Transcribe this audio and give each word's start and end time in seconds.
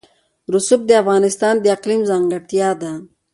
رسوب 0.53 0.81
د 0.87 0.91
افغانستان 1.01 1.55
د 1.59 1.65
اقلیم 1.75 2.01
ځانګړتیا 2.09 2.69
ده. 2.81 2.91